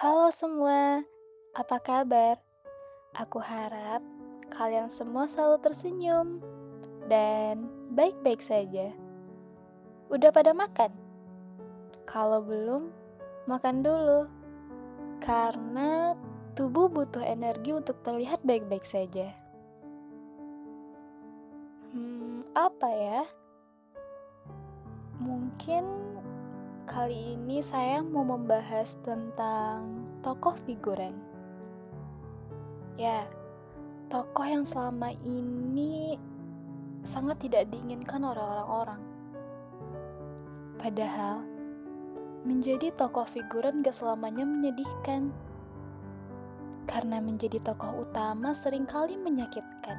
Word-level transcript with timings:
Halo 0.00 0.32
semua, 0.32 1.04
apa 1.52 1.76
kabar? 1.76 2.40
Aku 3.12 3.36
harap 3.36 4.00
kalian 4.48 4.88
semua 4.88 5.28
selalu 5.28 5.60
tersenyum 5.60 6.40
dan 7.04 7.68
baik-baik 7.92 8.40
saja. 8.40 8.96
Udah 10.08 10.32
pada 10.32 10.56
makan? 10.56 10.88
Kalau 12.08 12.40
belum, 12.40 12.88
makan 13.44 13.84
dulu. 13.84 14.24
Karena 15.20 16.16
tubuh 16.56 16.88
butuh 16.88 17.20
energi 17.20 17.76
untuk 17.76 18.00
terlihat 18.00 18.40
baik-baik 18.40 18.88
saja. 18.88 19.36
Hmm, 21.92 22.48
apa 22.56 22.88
ya? 22.88 23.22
Mungkin 25.20 25.84
kali 26.90 27.38
ini 27.38 27.62
saya 27.62 28.02
mau 28.02 28.26
membahas 28.26 28.98
tentang 29.06 30.02
tokoh 30.26 30.58
figuran. 30.66 31.14
Ya, 32.98 33.30
tokoh 34.10 34.42
yang 34.42 34.66
selama 34.66 35.14
ini 35.22 36.18
sangat 37.06 37.46
tidak 37.46 37.70
diinginkan 37.70 38.26
oleh 38.26 38.42
orang-orang. 38.42 38.98
Padahal, 40.82 41.46
menjadi 42.42 42.90
tokoh 42.98 43.22
figuran 43.30 43.86
gak 43.86 43.94
selamanya 43.94 44.42
menyedihkan. 44.42 45.30
Karena 46.90 47.22
menjadi 47.22 47.62
tokoh 47.62 48.02
utama 48.02 48.50
sering 48.50 48.82
kali 48.82 49.14
menyakitkan. 49.14 49.94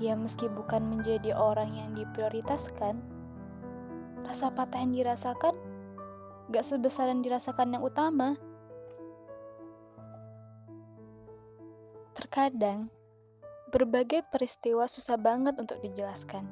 Ya 0.00 0.16
meski 0.16 0.48
bukan 0.48 0.88
menjadi 0.88 1.36
orang 1.36 1.76
yang 1.76 1.92
diprioritaskan, 1.92 3.15
rasa 4.26 4.50
patah 4.50 4.82
yang 4.82 4.92
dirasakan 4.92 5.54
gak 6.46 6.62
sebesar 6.62 7.10
yang 7.10 7.26
dirasakan 7.26 7.74
yang 7.74 7.82
utama. 7.82 8.38
Terkadang, 12.14 12.88
berbagai 13.74 14.22
peristiwa 14.30 14.86
susah 14.86 15.18
banget 15.18 15.58
untuk 15.58 15.82
dijelaskan. 15.82 16.46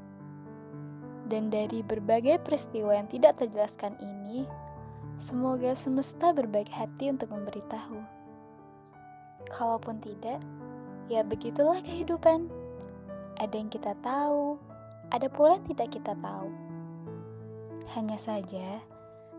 Dan 1.24 1.48
dari 1.48 1.80
berbagai 1.80 2.42
peristiwa 2.42 2.92
yang 3.00 3.08
tidak 3.08 3.40
terjelaskan 3.40 3.96
ini, 4.02 4.44
semoga 5.16 5.72
semesta 5.72 6.36
berbaik 6.36 6.68
hati 6.68 7.08
untuk 7.08 7.32
memberitahu. 7.32 7.96
Kalaupun 9.48 10.02
tidak, 10.04 10.42
ya 11.08 11.24
begitulah 11.24 11.80
kehidupan. 11.80 12.50
Ada 13.40 13.54
yang 13.56 13.70
kita 13.72 13.96
tahu, 14.04 14.60
ada 15.08 15.30
pula 15.32 15.56
yang 15.56 15.64
tidak 15.64 15.96
kita 15.96 16.12
tahu. 16.20 16.73
Hanya 17.92 18.16
saja, 18.16 18.80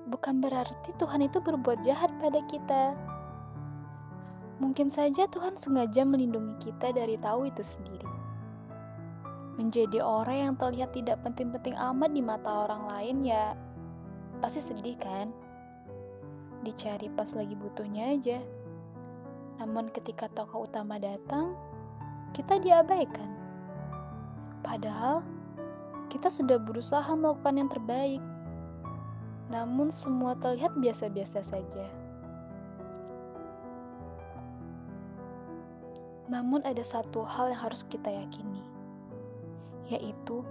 bukan 0.05 0.37
berarti 0.37 0.93
Tuhan 1.01 1.25
itu 1.25 1.41
berbuat 1.41 1.81
jahat 1.81 2.13
pada 2.21 2.45
kita. 2.45 2.93
Mungkin 4.61 4.93
saja 4.93 5.25
Tuhan 5.25 5.57
sengaja 5.57 6.05
melindungi 6.05 6.55
kita 6.61 6.93
dari 6.93 7.17
tahu 7.17 7.49
itu 7.49 7.65
sendiri 7.65 8.15
menjadi 9.55 10.03
orang 10.03 10.37
yang 10.51 10.53
terlihat 10.59 10.91
tidak 10.91 11.23
penting-penting 11.23 11.79
amat 11.79 12.11
di 12.11 12.19
mata 12.19 12.67
orang 12.67 12.91
lain 12.91 13.23
ya 13.23 13.55
pasti 14.43 14.59
sedih 14.59 14.99
kan? 14.99 15.31
Dicari 16.61 17.07
pas 17.07 17.31
lagi 17.33 17.55
butuhnya 17.55 18.11
aja. 18.11 18.39
Namun 19.63 19.87
ketika 19.95 20.27
tokoh 20.27 20.67
utama 20.67 20.99
datang, 20.99 21.55
kita 22.35 22.59
diabaikan. 22.59 23.31
Padahal 24.59 25.23
kita 26.11 26.27
sudah 26.27 26.59
berusaha 26.59 27.07
melakukan 27.15 27.55
yang 27.55 27.69
terbaik. 27.71 28.19
Namun 29.49 29.93
semua 29.93 30.33
terlihat 30.37 30.73
biasa-biasa 30.77 31.45
saja. 31.45 31.85
Namun 36.25 36.65
ada 36.65 36.81
satu 36.81 37.21
hal 37.21 37.53
yang 37.53 37.61
harus 37.61 37.85
kita 37.85 38.09
yakini 38.09 38.75
yaitu 39.89 40.41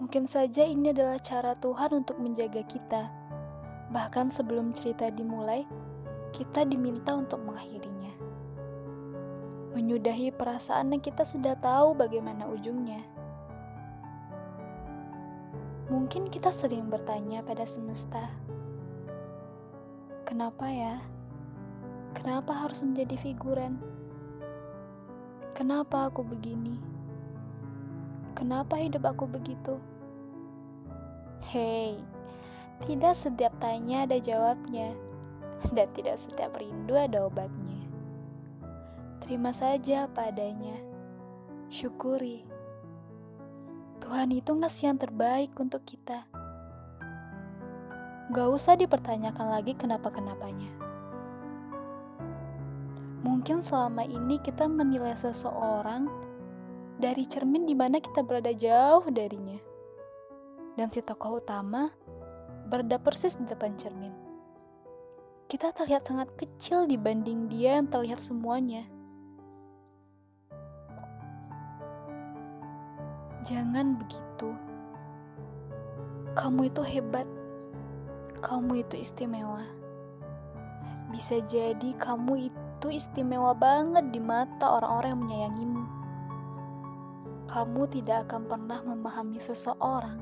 mungkin 0.00 0.24
saja 0.24 0.64
ini 0.64 0.90
adalah 0.92 1.20
cara 1.20 1.52
Tuhan 1.56 2.04
untuk 2.04 2.16
menjaga 2.18 2.64
kita. 2.64 3.12
Bahkan 3.92 4.32
sebelum 4.32 4.72
cerita 4.72 5.12
dimulai, 5.12 5.68
kita 6.32 6.64
diminta 6.64 7.12
untuk 7.12 7.44
mengakhirinya. 7.44 8.16
Menyudahi 9.76 10.32
perasaan 10.32 10.96
yang 10.96 11.04
kita 11.04 11.28
sudah 11.28 11.56
tahu 11.60 11.92
bagaimana 11.92 12.48
ujungnya. 12.48 13.04
Mungkin 15.92 16.32
kita 16.32 16.48
sering 16.48 16.88
bertanya 16.88 17.44
pada 17.44 17.68
semesta, 17.68 18.32
"Kenapa 20.24 20.72
ya? 20.72 21.04
Kenapa 22.16 22.56
harus 22.64 22.80
menjadi 22.80 23.20
figuran? 23.20 23.76
Kenapa 25.52 26.08
aku 26.08 26.24
begini?" 26.24 26.80
Kenapa 28.32 28.80
hidup 28.80 29.04
aku 29.04 29.28
begitu? 29.28 29.76
Hei, 31.52 32.00
tidak 32.88 33.12
setiap 33.12 33.52
tanya 33.60 34.08
ada 34.08 34.16
jawabnya, 34.16 34.96
dan 35.76 35.86
tidak 35.92 36.16
setiap 36.16 36.56
rindu 36.56 36.96
ada 36.96 37.28
obatnya. 37.28 37.76
Terima 39.20 39.52
saja 39.52 40.08
apa 40.08 40.32
adanya, 40.32 40.80
syukuri. 41.68 42.51
Tuhan 44.12 44.28
itu 44.28 44.52
ngasih 44.52 44.92
yang 44.92 45.00
terbaik 45.00 45.56
untuk 45.56 45.88
kita. 45.88 46.28
Gak 48.28 48.48
usah 48.52 48.76
dipertanyakan 48.76 49.48
lagi 49.48 49.72
kenapa-kenapanya. 49.72 50.68
Mungkin 53.24 53.64
selama 53.64 54.04
ini 54.04 54.36
kita 54.44 54.68
menilai 54.68 55.16
seseorang 55.16 56.12
dari 57.00 57.24
cermin 57.24 57.64
di 57.64 57.72
mana 57.72 58.04
kita 58.04 58.20
berada 58.20 58.52
jauh 58.52 59.08
darinya. 59.08 59.56
Dan 60.76 60.92
si 60.92 61.00
tokoh 61.00 61.40
utama 61.40 61.88
berada 62.68 63.00
persis 63.00 63.40
di 63.40 63.48
depan 63.48 63.80
cermin. 63.80 64.12
Kita 65.48 65.72
terlihat 65.72 66.04
sangat 66.04 66.28
kecil 66.36 66.84
dibanding 66.84 67.48
dia 67.48 67.80
yang 67.80 67.88
terlihat 67.88 68.20
semuanya. 68.20 68.91
Jangan 73.42 73.98
begitu. 73.98 74.54
Kamu 76.38 76.70
itu 76.70 76.82
hebat. 76.86 77.28
Kamu 78.42 78.82
itu 78.82 78.98
istimewa. 78.98 79.66
Bisa 81.10 81.38
jadi 81.44 81.92
kamu 81.98 82.48
itu 82.50 82.88
istimewa 82.88 83.52
banget 83.54 84.10
di 84.10 84.18
mata 84.18 84.80
orang-orang 84.80 85.10
yang 85.12 85.22
menyayangimu 85.22 86.02
kamu 87.52 87.84
tidak 87.92 88.24
akan 88.24 88.48
pernah 88.48 88.80
memahami 88.80 89.36
seseorang 89.36 90.16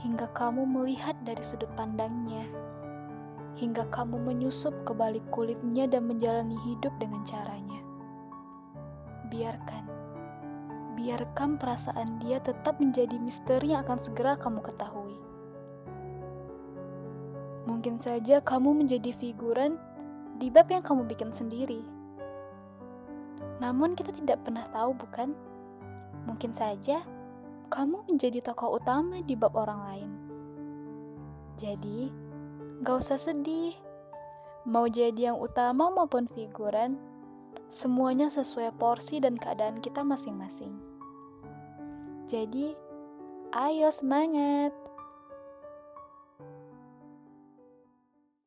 hingga 0.00 0.24
kamu 0.32 0.64
melihat 0.64 1.12
dari 1.20 1.44
sudut 1.44 1.68
pandangnya, 1.76 2.48
hingga 3.60 3.84
kamu 3.92 4.16
menyusup 4.16 4.72
ke 4.88 4.96
balik 4.96 5.20
kulitnya 5.28 5.84
dan 5.84 6.08
menjalani 6.08 6.56
hidup 6.64 6.96
dengan 6.96 7.20
caranya. 7.28 7.84
Biarkan, 9.28 9.84
biarkan 10.94 11.58
perasaan 11.58 12.22
dia 12.22 12.38
tetap 12.38 12.78
menjadi 12.78 13.18
misteri 13.18 13.74
yang 13.74 13.82
akan 13.82 13.98
segera 13.98 14.38
kamu 14.38 14.62
ketahui. 14.62 15.18
Mungkin 17.64 18.00
saja 18.00 18.40
kamu 18.40 18.84
menjadi 18.84 19.10
figuran 19.12 19.76
di 20.38 20.50
bab 20.50 20.68
yang 20.68 20.82
kamu 20.82 21.06
bikin 21.08 21.30
sendiri. 21.34 21.82
Namun 23.62 23.94
kita 23.94 24.12
tidak 24.12 24.42
pernah 24.44 24.66
tahu 24.70 24.94
bukan? 24.94 25.32
Mungkin 26.24 26.52
saja 26.52 27.04
kamu 27.72 28.06
menjadi 28.06 28.40
tokoh 28.44 28.78
utama 28.78 29.18
di 29.24 29.34
bab 29.34 29.56
orang 29.56 29.80
lain. 29.88 30.10
Jadi, 31.58 32.10
gak 32.82 33.02
usah 33.02 33.18
sedih. 33.18 33.74
Mau 34.64 34.88
jadi 34.88 35.32
yang 35.32 35.38
utama 35.38 35.92
maupun 35.92 36.24
figuran, 36.28 36.96
semuanya 37.68 38.32
sesuai 38.32 38.76
porsi 38.76 39.20
dan 39.20 39.36
keadaan 39.36 39.80
kita 39.80 40.00
masing-masing. 40.00 40.93
Jadi, 42.24 42.72
ayo 43.52 43.88
semangat! 43.92 44.83